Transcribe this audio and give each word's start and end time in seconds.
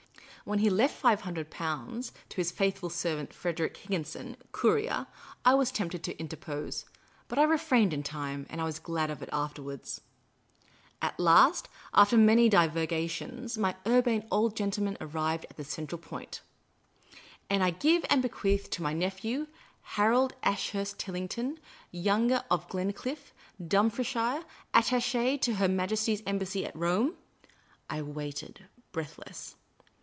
When 0.43 0.57
he 0.59 0.71
left 0.71 0.95
Five 0.95 1.21
Hundred 1.21 1.51
Pounds 1.51 2.11
to 2.29 2.37
his 2.37 2.49
faithful 2.51 2.89
servant 2.89 3.31
Frederic 3.31 3.77
Higginson, 3.77 4.35
courier, 4.51 5.05
I 5.45 5.53
was 5.53 5.71
tempted 5.71 6.03
to 6.03 6.19
interpose; 6.19 6.83
but 7.27 7.37
I 7.37 7.43
refrained 7.43 7.93
in 7.93 8.01
time, 8.01 8.47
and 8.49 8.59
I 8.59 8.63
was 8.63 8.79
glad 8.79 9.11
of 9.11 9.21
it 9.21 9.29
afterwards. 9.31 10.01
At 10.99 11.19
last, 11.19 11.69
after 11.93 12.17
many 12.17 12.49
divagations, 12.49 13.55
my 13.55 13.75
Urbane 13.87 14.27
Old 14.31 14.55
Gentle 14.57 14.83
man 14.83 14.97
arrived 14.99 15.45
at 15.47 15.57
the 15.57 15.63
central 15.63 16.01
point 16.01 16.41
—"And 17.51 17.63
I 17.63 17.69
give 17.69 18.03
and 18.09 18.23
bequeath 18.23 18.71
to 18.71 18.81
my 18.83 18.93
nephew, 18.93 19.45
Harold 19.93 20.33
Ashurst 20.41 20.97
Tillington, 20.97 21.59
Younger 21.91 22.43
of 22.49 22.67
Gled 22.67 22.95
cliffe, 22.95 23.31
Dumfriesshire, 23.65 24.43
attache 24.73 25.37
to 25.37 25.53
Her 25.53 25.67
Majesty's 25.67 26.23
Embassy 26.25 26.65
at 26.65 26.75
Rome" 26.75 27.13
I 27.91 28.01
waited, 28.01 28.65
breathless. 28.91 29.55